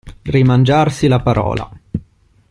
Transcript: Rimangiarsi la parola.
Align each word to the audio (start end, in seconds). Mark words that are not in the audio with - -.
Rimangiarsi 0.23 1.05
la 1.07 1.21
parola. 1.21 1.69